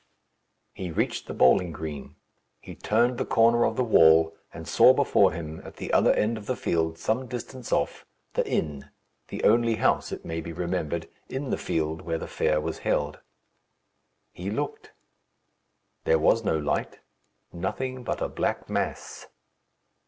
[0.73, 2.15] He reached the bowling green.
[2.59, 6.39] He turned the corner of the wall, and saw before him, at the other end
[6.39, 8.03] of the field, some distance off,
[8.33, 8.89] the inn
[9.27, 13.19] the only house, it may be remembered, in the field where the fair was held.
[14.31, 14.91] He looked.
[16.05, 16.97] There was no light;
[17.53, 19.27] nothing but a black mass.